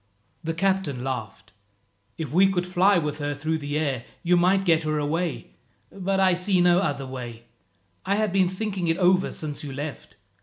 The 0.43 0.55
captain 0.55 1.03
laughed. 1.03 1.51
"If 2.17 2.31
we 2.33 2.51
could 2.51 2.65
fly 2.65 2.97
with 2.97 3.19
her 3.19 3.35
through 3.35 3.59
the 3.59 3.77
air, 3.77 4.03
you 4.23 4.35
might 4.35 4.65
get 4.65 4.81
her 4.81 4.97
away, 4.97 5.51
but 5.91 6.19
I 6.19 6.33
see 6.33 6.59
no 6.59 6.79
other 6.79 7.05
way. 7.05 7.43
I 8.03 8.15
have 8.15 8.33
been 8.33 8.49
thinking 8.49 8.87
it 8.87 8.97
over 8.97 9.31
since 9.31 9.63
you 9.63 9.71
left. 9.71 10.15